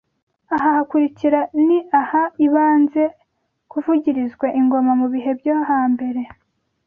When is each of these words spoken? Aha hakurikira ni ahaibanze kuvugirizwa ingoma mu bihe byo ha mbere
Aha 0.55 0.67
hakurikira 0.77 1.39
ni 1.65 1.77
ahaibanze 2.01 3.03
kuvugirizwa 3.71 4.47
ingoma 4.59 4.91
mu 4.99 5.07
bihe 5.13 5.31
byo 5.39 5.55
ha 5.67 5.79
mbere 5.93 6.21